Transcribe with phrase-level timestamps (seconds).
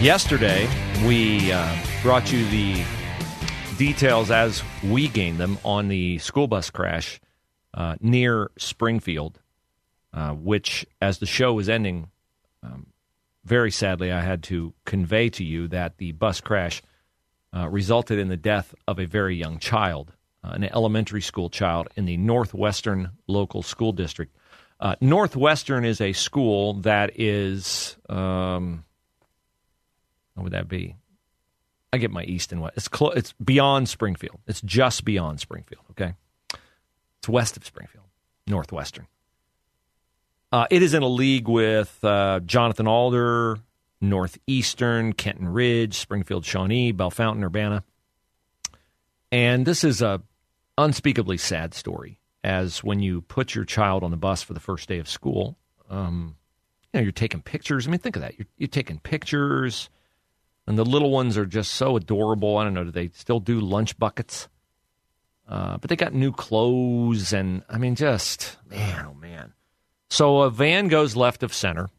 [0.00, 0.66] Yesterday,
[1.06, 2.82] we uh, brought you the
[3.76, 7.20] details as we gained them on the school bus crash
[7.74, 9.38] uh, near Springfield,
[10.14, 12.08] uh, which, as the show was ending,
[12.62, 12.86] um,
[13.44, 16.80] very sadly, I had to convey to you that the bus crash
[17.54, 21.88] uh, resulted in the death of a very young child, uh, an elementary school child
[21.94, 24.34] in the Northwestern local school district.
[24.80, 27.98] Uh, Northwestern is a school that is.
[28.08, 28.84] Um,
[30.40, 30.96] what would that be?
[31.92, 32.74] I get my east and west.
[32.78, 34.40] It's clo- It's beyond Springfield.
[34.46, 35.82] It's just beyond Springfield.
[35.90, 36.14] Okay,
[37.18, 38.06] it's west of Springfield,
[38.46, 39.06] Northwestern.
[40.50, 43.58] Uh, it is in a league with uh, Jonathan Alder,
[44.00, 47.84] Northeastern, Kenton Ridge, Springfield, Shawnee, Bellefontaine, Urbana,
[49.30, 50.22] and this is a
[50.78, 52.16] unspeakably sad story.
[52.42, 55.58] As when you put your child on the bus for the first day of school,
[55.90, 56.36] um,
[56.94, 57.86] you know you're taking pictures.
[57.86, 58.38] I mean, think of that.
[58.38, 59.90] You're, you're taking pictures
[60.70, 62.56] and the little ones are just so adorable.
[62.56, 64.48] I don't know, do they still do lunch buckets?
[65.48, 69.52] Uh, but they got new clothes, and I mean, just man, oh man.
[70.10, 71.90] So a van goes left of center.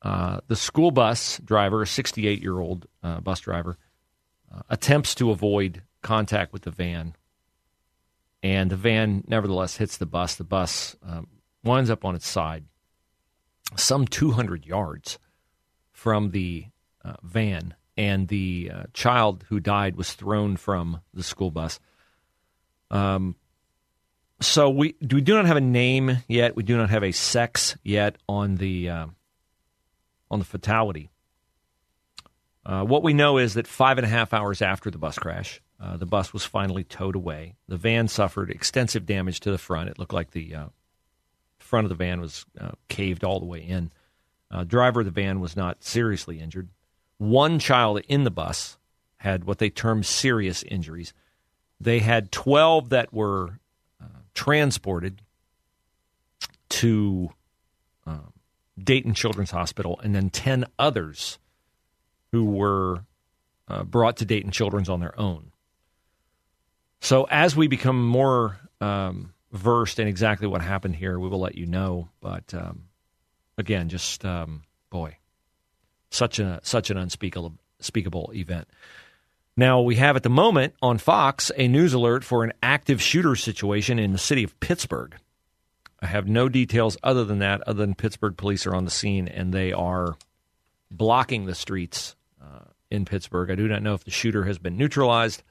[0.00, 3.76] Uh, the school bus driver, a 68 year old uh, bus driver,
[4.54, 7.16] uh, attempts to avoid contact with the van.
[8.44, 10.36] And the van nevertheless hits the bus.
[10.36, 11.26] The bus um,
[11.64, 12.62] winds up on its side,
[13.74, 15.18] some 200 yards
[15.90, 16.66] from the
[17.06, 21.78] uh, van, and the uh, child who died was thrown from the school bus.
[22.90, 23.36] Um,
[24.40, 26.56] so we we do not have a name yet.
[26.56, 29.06] We do not have a sex yet on the uh,
[30.30, 31.10] on the fatality.
[32.64, 35.62] Uh, what we know is that five and a half hours after the bus crash,
[35.80, 37.54] uh, the bus was finally towed away.
[37.68, 39.88] The van suffered extensive damage to the front.
[39.88, 40.66] It looked like the uh,
[41.58, 43.92] front of the van was uh, caved all the way in.
[44.50, 46.68] Uh, driver of the van was not seriously injured.
[47.18, 48.76] One child in the bus
[49.18, 51.12] had what they term serious injuries.
[51.80, 53.58] They had 12 that were
[54.00, 55.22] uh, transported
[56.68, 57.30] to
[58.06, 58.18] uh,
[58.82, 61.38] Dayton Children's Hospital, and then 10 others
[62.32, 63.04] who were
[63.68, 65.52] uh, brought to Dayton Children's on their own.
[67.00, 71.56] So, as we become more um, versed in exactly what happened here, we will let
[71.56, 72.08] you know.
[72.20, 72.84] But um,
[73.58, 75.16] again, just um, boy,
[76.10, 78.68] such a such an unspeakable unspeakable event.
[79.56, 83.36] Now we have at the moment on Fox a news alert for an active shooter
[83.36, 85.16] situation in the city of Pittsburgh.
[86.00, 89.28] I have no details other than that, other than Pittsburgh police are on the scene
[89.28, 90.16] and they are
[90.90, 93.50] blocking the streets uh, in Pittsburgh.
[93.50, 95.42] I do not know if the shooter has been neutralized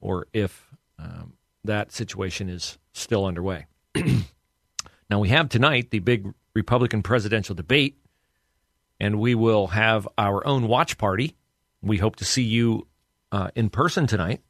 [0.00, 0.68] or if
[0.98, 1.34] um,
[1.64, 3.66] that situation is still underway.
[5.08, 7.96] now we have tonight the big Republican presidential debate
[9.00, 11.34] and we will have our own watch party.
[11.82, 12.86] We hope to see you
[13.32, 14.40] uh, in person tonight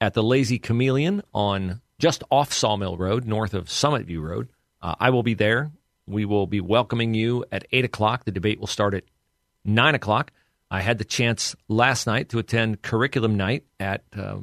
[0.00, 4.48] at the Lazy Chameleon on just off Sawmill Road, north of Summit View Road.
[4.80, 5.70] Uh, I will be there.
[6.06, 8.24] We will be welcoming you at 8 o'clock.
[8.24, 9.04] The debate will start at
[9.64, 10.32] 9 o'clock.
[10.70, 14.36] I had the chance last night to attend curriculum night at uh,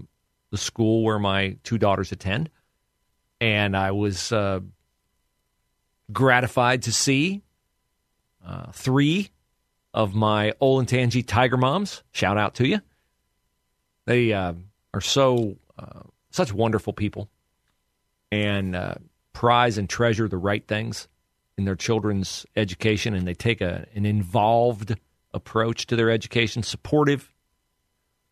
[0.52, 2.50] the school where my two daughters attend.
[3.40, 4.62] And I was uh,
[6.12, 7.42] gratified to see
[8.46, 9.30] uh, three
[9.94, 12.04] of my Olentangy Tiger Moms.
[12.12, 12.82] Shout out to you.
[14.06, 14.54] They uh,
[14.94, 16.02] are so uh,
[16.32, 17.30] such wonderful people
[18.32, 18.96] and uh,
[19.34, 21.08] prize and treasure the right things
[21.58, 24.96] in their children's education, and they take a, an involved
[25.34, 27.34] approach to their education, supportive,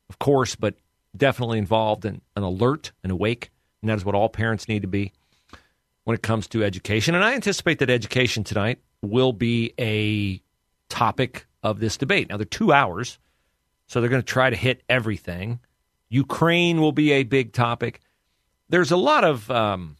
[0.09, 0.75] of course, but
[1.15, 3.49] definitely involved and, and alert and awake.
[3.81, 5.13] And that is what all parents need to be
[6.03, 7.15] when it comes to education.
[7.15, 10.41] And I anticipate that education tonight will be a
[10.89, 12.29] topic of this debate.
[12.29, 13.19] Now, they're two hours,
[13.87, 15.59] so they're going to try to hit everything.
[16.09, 18.01] Ukraine will be a big topic.
[18.69, 19.97] There's a lot of um,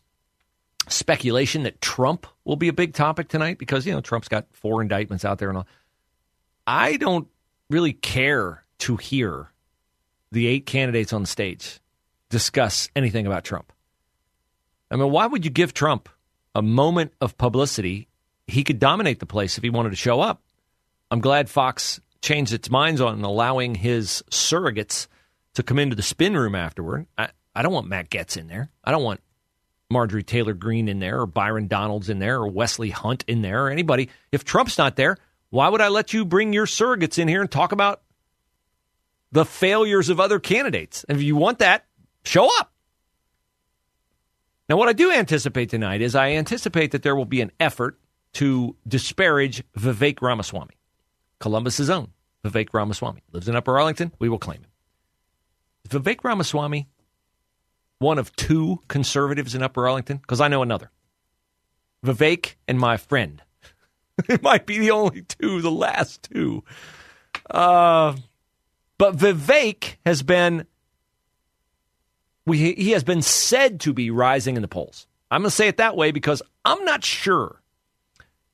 [0.87, 4.81] speculation that Trump will be a big topic tonight because, you know, Trump's got four
[4.81, 5.67] indictments out there and all.
[6.67, 7.27] I don't
[7.69, 9.51] really care to hear
[10.31, 11.79] the eight candidates on the stage
[12.29, 13.72] discuss anything about Trump.
[14.93, 16.07] I mean, why would you give Trump
[16.53, 18.07] a moment of publicity?
[18.45, 20.43] He could dominate the place if he wanted to show up.
[21.09, 25.07] I'm glad Fox changed its minds on allowing his surrogates
[25.55, 27.07] to come into the spin room afterward.
[27.17, 28.69] I, I don't want Matt Gaetz in there.
[28.83, 29.21] I don't want
[29.89, 33.65] Marjorie Taylor Greene in there or Byron Donalds in there or Wesley Hunt in there
[33.65, 34.09] or anybody.
[34.31, 35.17] If Trump's not there,
[35.49, 38.03] why would I let you bring your surrogates in here and talk about
[39.31, 41.03] the failures of other candidates?
[41.09, 41.85] And if you want that,
[42.23, 42.72] show up.
[44.69, 47.99] Now, what I do anticipate tonight is I anticipate that there will be an effort
[48.33, 50.75] to disparage Vivek Ramaswamy,
[51.39, 52.09] Columbus's own
[52.45, 53.21] Vivek Ramaswamy.
[53.31, 54.11] Lives in Upper Arlington.
[54.19, 54.69] We will claim him.
[55.89, 56.87] Vivek Ramaswamy
[58.03, 60.17] one of two conservatives in Upper Arlington?
[60.17, 60.91] Because I know another.
[62.05, 63.41] Vivek and my friend.
[64.29, 66.63] it might be the only two, the last two.
[67.49, 68.15] Uh,
[68.97, 70.67] but Vivek has been
[72.45, 75.07] we, he has been said to be rising in the polls.
[75.31, 77.61] I'm going to say it that way because I'm not sure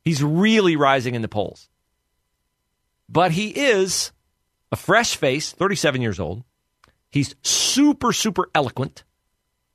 [0.03, 1.69] he's really rising in the polls.
[3.09, 4.12] But he is
[4.71, 6.44] a fresh face, 37 years old.
[7.09, 9.03] He's super, super eloquent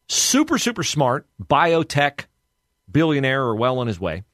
[0.08, 2.26] super, super smart, biotech
[2.90, 4.25] billionaire or well on his way.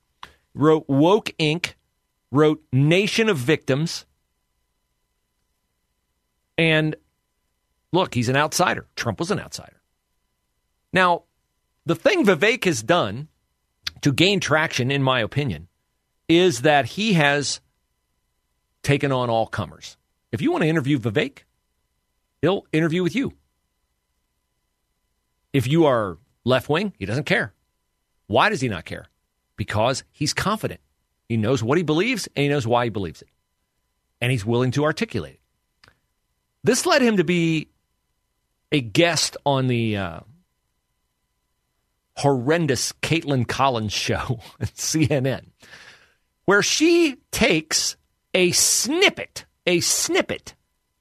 [0.54, 1.74] Wrote Woke Inc.,
[2.30, 4.06] wrote Nation of Victims.
[6.58, 6.96] And
[7.92, 8.86] look, he's an outsider.
[8.96, 9.80] Trump was an outsider.
[10.92, 11.24] Now,
[11.86, 13.28] the thing Vivek has done
[14.02, 15.68] to gain traction, in my opinion,
[16.28, 17.60] is that he has
[18.82, 19.96] taken on all comers.
[20.32, 21.40] If you want to interview Vivek,
[22.40, 23.32] he'll interview with you.
[25.52, 27.52] If you are left wing, he doesn't care.
[28.26, 29.06] Why does he not care?
[29.56, 30.80] Because he's confident.
[31.28, 33.28] He knows what he believes and he knows why he believes it.
[34.20, 35.92] And he's willing to articulate it.
[36.62, 37.68] This led him to be
[38.72, 40.20] a guest on the uh,
[42.16, 45.46] horrendous Kaitlan Collins show at CNN,
[46.44, 47.96] where she takes
[48.34, 50.54] a snippet, a snippet,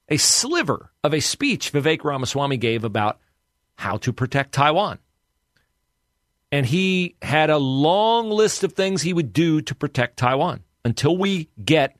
[0.07, 3.19] a sliver of a speech Vivek Ramaswamy gave about
[3.75, 5.00] how to protect Taiwan.
[6.51, 11.15] And he had a long list of things he would do to protect Taiwan until
[11.15, 11.99] we get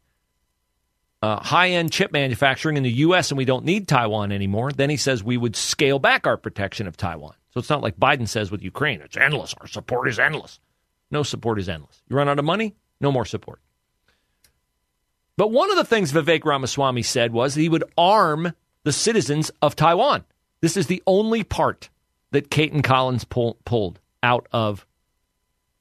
[1.22, 3.32] uh, high end chip manufacturing in the U.S.
[3.32, 4.72] and we don't need Taiwan anymore.
[4.72, 7.34] Then he says we would scale back our protection of Taiwan.
[7.54, 9.54] So it's not like Biden says with Ukraine, it's endless.
[9.60, 10.60] Our support is endless.
[11.12, 12.02] No support is endless.
[12.08, 13.60] You run out of money, no more support.
[15.36, 19.76] But one of the things Vivek Ramaswamy said was he would arm the citizens of
[19.76, 20.24] Taiwan.
[20.62, 21.90] This is the only part
[22.32, 24.86] that Kaitlan Collins pull, pulled out of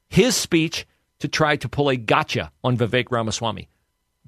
[0.08, 0.87] his speech
[1.19, 3.69] to try to pull a gotcha on Vivek Ramaswamy.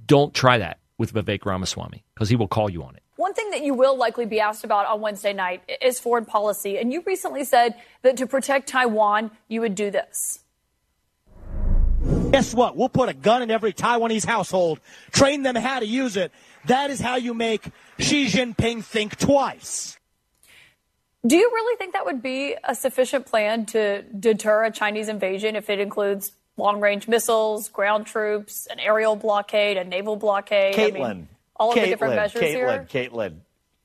[0.04, 3.02] Don't try that with Vivek Ramaswamy because he will call you on it.
[3.16, 6.76] One thing that you will likely be asked about on Wednesday night is foreign policy.
[6.76, 10.40] And you recently said that to protect Taiwan, you would do this.
[12.30, 12.76] Guess what?
[12.76, 14.78] We'll put a gun in every Taiwanese household,
[15.10, 16.32] train them how to use it.
[16.66, 17.64] That is how you make
[17.98, 19.98] Xi Jinping think twice.
[21.26, 25.56] Do you really think that would be a sufficient plan to deter a Chinese invasion
[25.56, 30.74] if it includes long range missiles, ground troops, an aerial blockade, a naval blockade.
[30.74, 31.04] Kaitlan.
[31.04, 32.86] I mean, all of the different measures Kaitlan, here?
[32.90, 33.34] Kaitlan,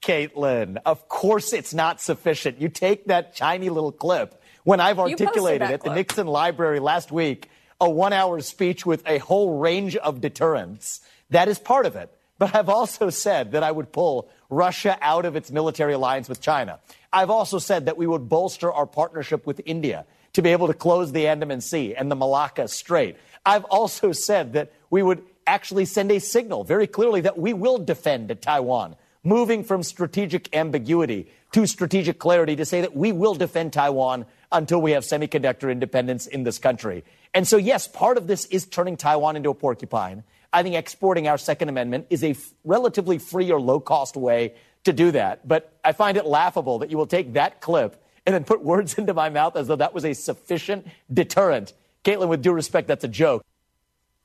[0.02, 2.62] Kaitlan, of course it's not sufficient.
[2.62, 5.94] You take that tiny little clip when I've articulated at the.
[5.94, 7.50] Nixon Library last week,
[7.81, 11.02] a one hour speech with a whole range of deterrents.
[11.31, 12.12] That is part of it.
[12.38, 16.42] But I've also said that I would pull Russia out of its military alliance with
[16.42, 16.80] China.
[17.12, 20.73] I've also said that we would bolster our partnership with India to be able to
[20.73, 23.15] close the Andaman Sea and the Malacca Strait.
[23.45, 27.77] I've also said that we would actually send a signal very clearly that we will
[27.77, 33.71] defend Taiwan, moving from strategic ambiguity to strategic clarity to say that we will defend
[33.71, 37.06] Taiwan until we have semiconductor independence in this country.
[37.33, 40.25] And so, yes, part of this is turning Taiwan into a porcupine.
[40.51, 44.56] I think exporting our Second Amendment is a f- relatively free or low cost way
[44.83, 45.47] to do that.
[45.47, 48.96] But I find it laughable that you will take that clip and then put words
[48.96, 51.74] into my mouth as though that was a sufficient deterrent.
[52.04, 53.44] Kaitlan, with due respect, that's a joke.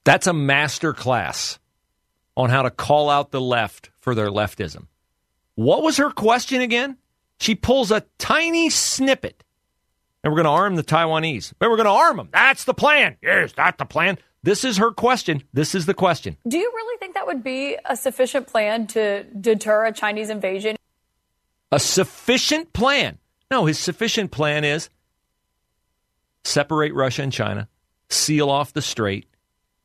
[0.04, 1.58] That's a master class
[2.36, 4.86] on how to call out the left for their leftism.
[5.54, 6.96] What was her question again?
[7.38, 9.44] She pulls a tiny snippet.
[10.22, 11.54] And we're going to arm the Taiwanese.
[11.58, 12.28] But we're going to arm them.
[12.32, 13.16] That's the plan.
[13.22, 14.18] Yes, that's the plan.
[14.42, 15.42] This is her question.
[15.52, 16.36] This is the question.
[16.48, 20.76] Do you really think that would be a sufficient plan to deter a Chinese invasion?
[21.72, 23.18] A sufficient plan.
[23.50, 24.90] No, his sufficient plan is
[26.44, 27.68] separate Russia and China,
[28.08, 29.26] seal off the strait.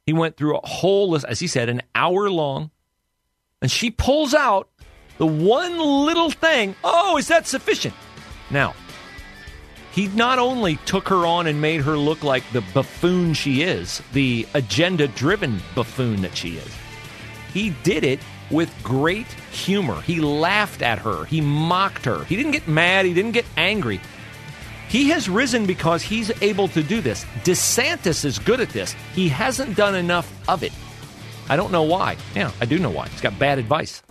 [0.06, 2.70] He went through a whole list, as he said, an hour long.
[3.62, 4.70] And she pulls out
[5.18, 6.76] the one little thing.
[6.84, 7.96] Oh, is that sufficient?
[8.52, 8.76] Now,
[9.92, 14.04] he not only took her on and made her look like the buffoon she is,
[14.14, 16.70] the agenda driven buffoon that she is,
[17.54, 18.20] he did it
[18.52, 20.02] with great humor.
[20.02, 22.24] He laughed at her, he mocked her.
[22.26, 24.00] He didn't get mad, he didn't get angry.
[24.88, 27.26] He has risen because he's able to do this.
[27.44, 28.96] DeSantis is good at this.
[29.14, 30.72] He hasn't done enough of it.
[31.50, 32.18] I don't know why.
[32.36, 33.08] Yeah, I do know why.
[33.10, 34.02] He's got bad advice.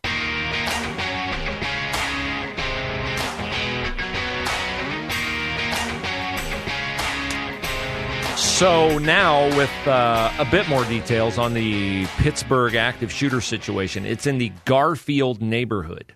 [8.54, 14.28] So now, with uh, a bit more details on the Pittsburgh active shooter situation, it's
[14.28, 16.14] in the Garfield neighborhood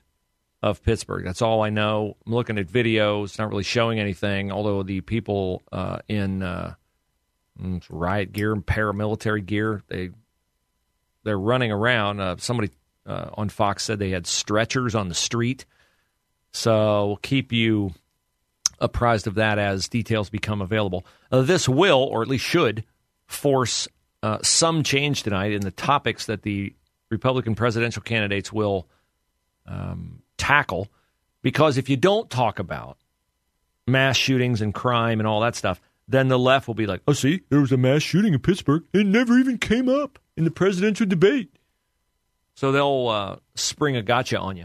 [0.63, 1.25] of Pittsburgh.
[1.25, 2.17] That's all I know.
[2.25, 4.53] I'm looking at videos, not really showing anything.
[4.53, 6.75] Although the people uh, in uh,
[7.61, 10.11] mm, riot gear and paramilitary gear, they
[11.25, 12.21] they're running around.
[12.21, 12.71] Uh, somebody
[13.05, 15.67] uh, on Fox said they had stretchers on the street.
[16.53, 17.95] So we'll keep you
[18.81, 21.05] apprised of that as details become available.
[21.31, 22.85] Uh, this will, or at least should,
[23.27, 23.89] force
[24.23, 26.75] uh, some change tonight in the topics that the
[27.11, 28.87] Republican presidential candidates will
[29.67, 30.89] um, tackle.
[31.43, 32.99] Because if you don't talk about
[33.87, 37.13] mass shootings and crime and all that stuff, then the left will be like, oh,
[37.13, 38.83] see, there was a mass shooting in Pittsburgh.
[38.93, 41.55] It never even came up in the presidential debate.
[42.55, 44.65] So they'll uh, spring a gotcha on you.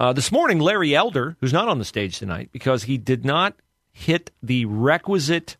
[0.00, 3.54] Uh, this morning, Larry Elder, who's not on the stage tonight because he did not
[3.92, 5.58] hit the requisite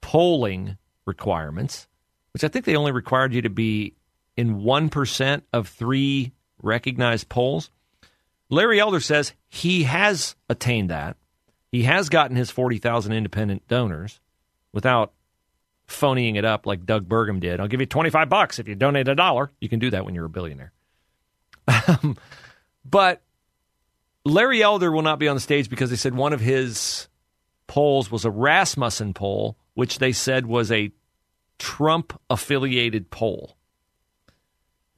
[0.00, 1.86] polling requirements,
[2.32, 3.92] which I think they only required you to be
[4.34, 6.32] in 1% of three
[6.62, 7.68] recognized polls.
[8.48, 11.18] Larry Elder says he has attained that.
[11.70, 14.20] He has gotten his 40,000 independent donors
[14.72, 15.12] without
[15.86, 17.60] phonying it up like Doug Burgum did.
[17.60, 19.50] I'll give you 25 bucks if you donate a dollar.
[19.60, 20.72] You can do that when you're a billionaire.
[22.86, 23.20] but
[24.24, 27.08] Larry Elder will not be on the stage because they said one of his
[27.66, 30.92] polls was a Rasmussen poll, which they said was a
[31.58, 33.56] Trump affiliated poll.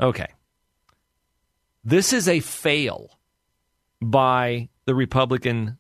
[0.01, 0.29] Okay.
[1.85, 3.19] This is a fail
[4.01, 5.79] by the Republican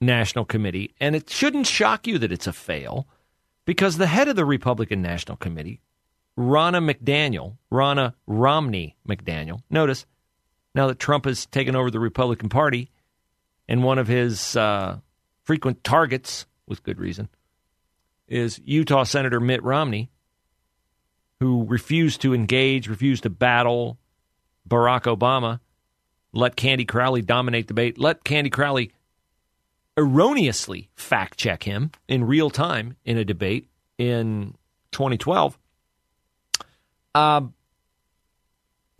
[0.00, 3.08] National Committee, and it shouldn't shock you that it's a fail
[3.64, 5.80] because the head of the Republican National Committee,
[6.38, 10.06] Ronna McDaniel, Ronna Romney McDaniel, notice
[10.74, 12.90] now that Trump has taken over the Republican Party,
[13.68, 14.98] and one of his uh,
[15.44, 17.28] frequent targets, with good reason,
[18.26, 20.10] is Utah Senator Mitt Romney,
[21.40, 23.98] who refused to engage, refused to battle
[24.68, 25.60] Barack Obama,
[26.32, 28.92] let Candy Crowley dominate debate, let Candy Crowley
[29.96, 34.54] erroneously fact check him in real time in a debate in
[34.92, 35.58] 2012.
[37.14, 37.42] Uh,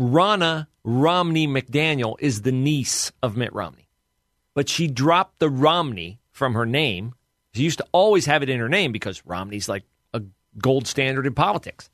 [0.00, 3.90] Ronna Romney McDaniel is the niece of Mitt Romney.
[4.54, 7.12] But she dropped the Romney from her name.
[7.52, 10.23] She used to always have it in her name because Romney's like a
[10.57, 11.90] gold standard in politics.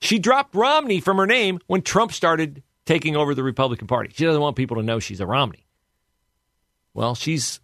[0.00, 4.12] She dropped Romney from her name when Trump started taking over the Republican Party.
[4.14, 5.66] She doesn't want people to know she's a Romney.
[6.94, 7.58] Well, she's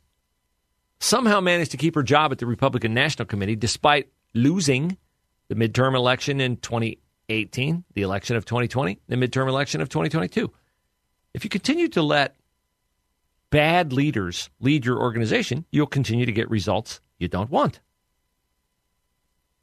[0.99, 4.99] somehow managed to keep her job at the Republican National Committee despite losing
[5.47, 10.53] the midterm election in 2018 18, the election of 2020, the midterm election of 2022.
[11.33, 12.37] If you continue to let
[13.51, 17.81] bad leaders lead your organization, you'll continue to get results you don't want.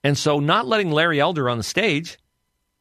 [0.04, 2.18] And so, not letting Larry Elder on the stage,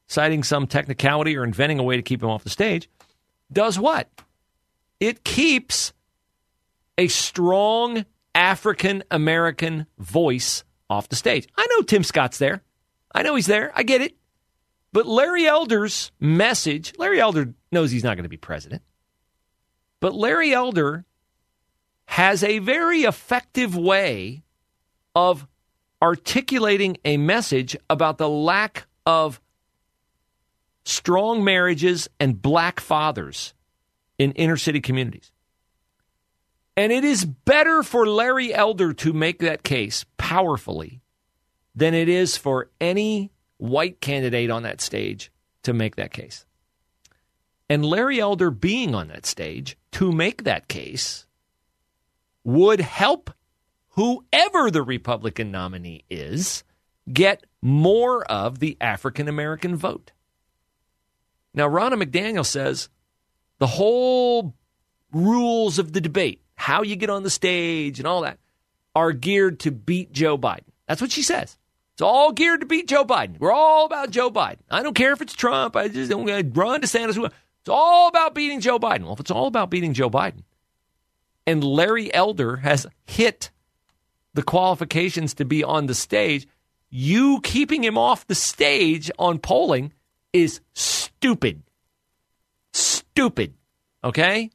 [0.07, 2.89] citing some technicality or inventing a way to keep him off the stage,
[3.51, 4.09] does what?
[4.99, 5.93] It keeps
[6.97, 11.47] a strong African American voice off the stage.
[11.57, 12.63] I know Tim Scott's there.
[13.13, 13.71] I know he's there.
[13.75, 14.15] I get it.
[14.93, 18.81] But Larry Elder's message Larry Elder knows he's not going to be president.
[19.99, 21.05] But Larry Elder
[22.05, 24.43] has a very effective way
[25.15, 25.47] of
[26.01, 29.39] articulating a message about the lack of
[30.83, 33.53] strong marriages and black fathers
[34.17, 35.31] in inner city communities.
[36.75, 41.01] And it is better for Larry Elder to make that case powerfully
[41.75, 43.31] than it is for any
[43.61, 46.45] white candidate on that stage to make that case.
[47.69, 51.27] And Larry Elder being on that stage to make that case
[52.43, 53.29] would help
[53.89, 56.63] whoever the Republican nominee is
[57.11, 60.11] get more of the African American vote.
[61.53, 62.89] Now, Ronna McDaniel says
[63.59, 64.55] the whole
[65.13, 68.39] rules of the debate, how you get on the stage and all that,
[68.95, 70.63] are geared to beat Joe Biden.
[70.87, 71.57] That's what she says.
[72.01, 73.37] It's all geared to beat Joe Biden.
[73.39, 74.57] We're all about Joe Biden.
[74.71, 75.75] I don't care if it's Trump.
[75.75, 76.25] I just don't
[76.57, 77.31] Ron DeSantis.
[77.59, 79.03] It's all about beating Joe Biden.
[79.03, 80.41] Well, if it's all about beating Joe Biden,
[81.45, 83.51] and Larry Elder has hit
[84.33, 86.47] the qualifications to be on the stage,
[86.89, 89.93] you keeping him off the stage on polling
[90.33, 91.61] is stupid.
[92.73, 93.53] Stupid.
[94.03, 94.49] Okay?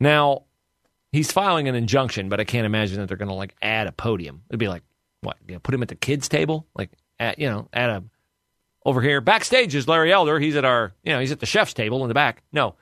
[0.00, 0.44] Now,
[1.12, 3.92] he's filing an injunction, but I can't imagine that they're going to like add a
[3.92, 4.44] podium.
[4.48, 4.82] It'd be like,
[5.24, 5.36] what?
[5.46, 6.66] You know, put him at the kids' table?
[6.74, 8.04] Like, at, you know, at a,
[8.84, 9.20] over here.
[9.20, 10.38] Backstage is Larry Elder.
[10.38, 12.42] He's at our, you know, he's at the chef's table in the back.
[12.52, 12.76] No.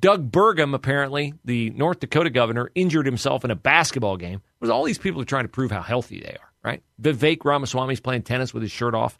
[0.00, 4.36] Doug Burgum, apparently, the North Dakota governor, injured himself in a basketball game.
[4.36, 6.82] It was all these people are trying to prove how healthy they are, right?
[7.00, 9.18] Vivek Ramaswamy's playing tennis with his shirt off.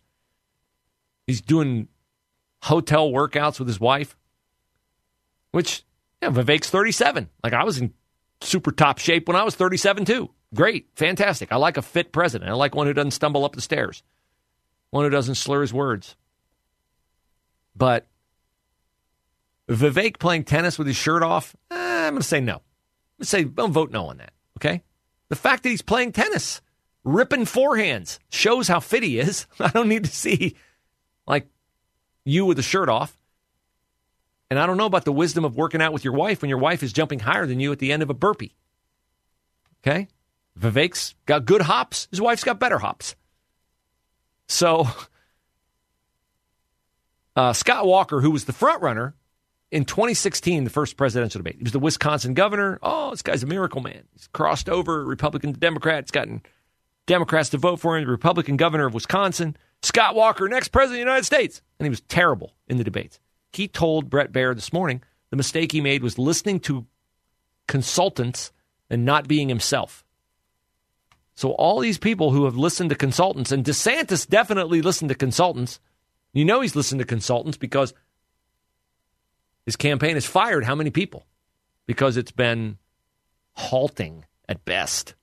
[1.27, 1.89] He's doing
[2.63, 4.17] hotel workouts with his wife,
[5.51, 5.85] which,
[6.23, 7.29] yeah, Vivek's 37.
[7.45, 7.93] Like, I was in
[8.41, 10.31] super top shape when I was 37, too.
[10.55, 11.53] Great, fantastic.
[11.53, 12.51] I like a fit president.
[12.51, 14.03] I like one who doesn't stumble up the stairs,
[14.91, 16.17] one who doesn't slur his words.
[17.77, 18.07] But
[19.69, 21.77] Vivek playing tennis with his shirt off, eh,
[22.07, 22.55] I'm going to say no.
[22.55, 24.83] I'm going to say, don't vote no on that, okay?
[25.29, 26.61] The fact that he's playing tennis,
[27.05, 29.47] ripping forehands, shows how fit he is.
[29.61, 30.57] I don't need to see,
[31.29, 31.47] like,
[32.25, 33.17] you with the shirt off.
[34.51, 36.59] And I don't know about the wisdom of working out with your wife when your
[36.59, 38.57] wife is jumping higher than you at the end of a burpee.
[39.87, 40.09] Okay?
[40.59, 42.09] Vivek's got good hops.
[42.11, 43.17] His wife's got better hops.
[44.49, 44.89] So,
[47.37, 49.15] uh, Scott Walker, who was the front runner
[49.71, 52.79] in 2016, the first presidential debate, he was the Wisconsin governor.
[52.83, 54.03] Oh, this guy's a miracle man.
[54.13, 56.05] He's crossed over Republican to Democrat.
[56.05, 56.43] He's gotten
[57.07, 59.57] Democrats to vote for him, the Republican governor of Wisconsin.
[59.83, 61.63] Scott Walker, next president of the United States.
[61.79, 63.21] And he was terrible in the debates.
[63.53, 66.87] He told Bret Baier this morning the mistake he made was listening to
[67.67, 68.53] consultants
[68.89, 70.05] and not being himself.
[71.41, 75.81] So all these people who have listened to consultants, and DeSantis definitely listened to consultants.
[76.35, 77.95] You know he's listened to consultants because
[79.65, 81.25] his campaign has fired how many people?
[81.87, 82.77] Because it's been
[83.55, 85.15] halting at best.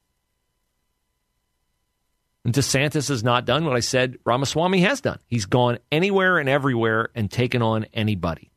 [2.44, 5.20] And DeSantis has not done what I said Ramaswamy has done.
[5.28, 8.50] He's gone anywhere and everywhere and taken on anybody.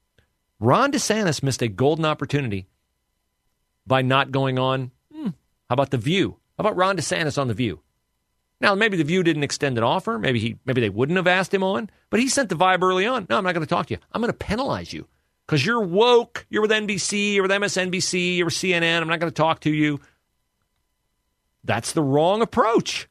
[0.60, 2.68] Ron DeSantis missed a golden opportunity
[3.86, 4.92] by not going on.
[5.12, 5.28] Hmm,
[5.68, 6.39] how about The View?
[6.60, 7.80] How about Ron DeSantis on The View?
[8.60, 10.18] Now, maybe The View didn't extend an offer.
[10.18, 11.88] Maybe he, maybe they wouldn't have asked him on.
[12.10, 13.26] But he sent the vibe early on.
[13.30, 14.00] No, I'm not going to talk to you.
[14.12, 15.08] I'm going to penalize you
[15.46, 16.44] because you're woke.
[16.50, 17.32] You're with NBC.
[17.32, 18.36] You're with MSNBC.
[18.36, 19.00] You're with CNN.
[19.00, 20.00] I'm not going to talk to you.
[21.64, 23.08] That's the wrong approach.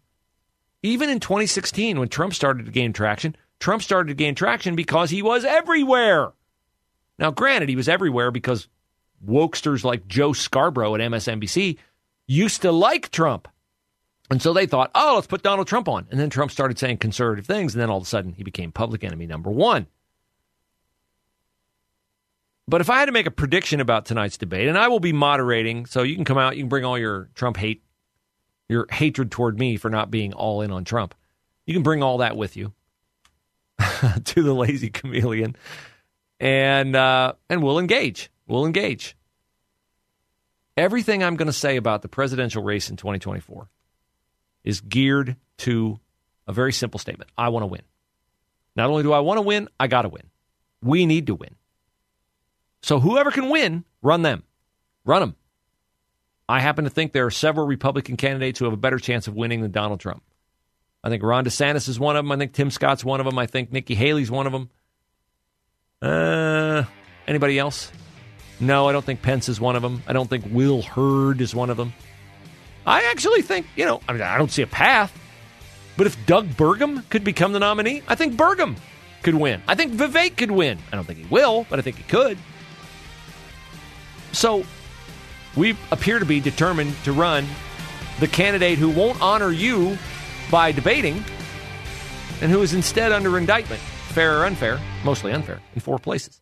[0.83, 5.09] Even in 2016, when Trump started to gain traction, Trump started to gain traction because
[5.09, 6.33] he was everywhere.
[7.17, 8.67] Now, granted, he was everywhere because
[9.27, 11.79] wokesters like Joe Scarborough at MSNBC
[12.29, 13.47] used to like Trump.
[14.31, 16.07] And so they thought, oh, let's put Donald Trump on.
[16.11, 17.73] And then Trump started saying conservative things.
[17.73, 19.87] And then all of a sudden, he became public enemy number one.
[22.67, 25.11] But if I had to make a prediction about tonight's debate, and I will be
[25.11, 27.83] moderating, so you can come out, you can bring all your Trump hate,
[28.67, 31.15] your hatred toward me for not being all in on Trump.
[31.65, 32.73] You can bring all that with you
[34.23, 35.55] to the lazy chameleon,
[36.39, 38.29] and uh, and we'll engage.
[38.45, 39.15] We'll engage.
[40.79, 43.67] Everything I'm going to say about the presidential race in 2024
[44.63, 45.99] is geared to
[46.47, 47.29] a very simple statement.
[47.37, 47.81] I want to win.
[48.77, 50.23] Not only do I want to win, I got to win.
[50.81, 51.55] We need to win.
[52.81, 54.43] So whoever can win, run them.
[55.03, 55.35] Run them.
[56.47, 59.35] I happen to think there are several Republican candidates who have a better chance of
[59.35, 60.23] winning than Donald Trump.
[61.03, 62.31] I think Ron DeSantis is one of them.
[62.31, 63.37] I think Tim Scott's one of them.
[63.37, 64.69] I think Nikki Haley's one of them.
[66.01, 66.85] Uh,
[67.27, 67.91] anybody else?
[68.59, 70.03] No, I don't think Pence is one of them.
[70.07, 71.93] I don't think Will Hurd is one of them.
[72.85, 75.15] I actually think, you know, I mean, I don't see a path.
[75.95, 78.77] But if Doug Burgum could become the nominee, I think Burgum
[79.21, 79.61] could win.
[79.67, 80.79] I think Vivek could win.
[80.91, 82.37] I don't think he will, but I think he could.
[84.31, 84.63] So
[85.57, 87.45] we appear to be determined to run
[88.19, 89.97] the candidate who won't honor you
[90.51, 91.23] by debating
[92.41, 96.41] and who is instead under indictment, fair or unfair, mostly unfair, in four places.